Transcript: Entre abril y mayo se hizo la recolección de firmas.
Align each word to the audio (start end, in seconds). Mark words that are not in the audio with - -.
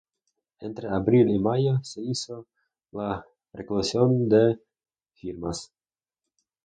Entre 0.61 0.89
abril 0.89 1.29
y 1.29 1.37
mayo 1.37 1.77
se 1.83 2.01
hizo 2.01 2.47
la 2.91 3.23
recolección 3.53 4.27
de 4.29 4.59
firmas. 5.13 5.71